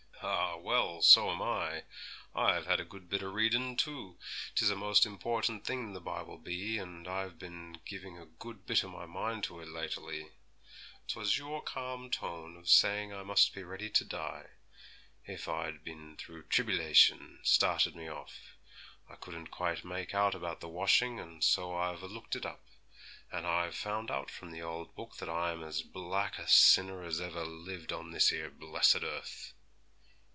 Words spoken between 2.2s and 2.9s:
I've had a